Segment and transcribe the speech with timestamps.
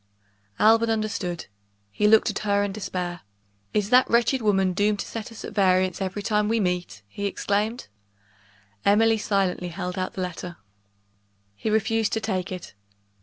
[0.59, 1.45] Alban understood:
[1.91, 3.21] he looked at her in despair.
[3.71, 7.27] "Is that wretched woman doomed to set us at variance every time we meet!" he
[7.27, 7.87] exclaimed.
[8.83, 10.57] Emily silently held out the letter.
[11.53, 12.73] He refused to take it.